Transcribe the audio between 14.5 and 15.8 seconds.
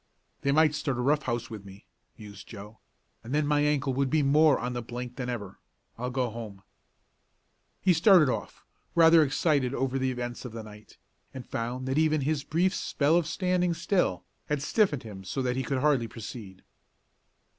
stiffened him so that he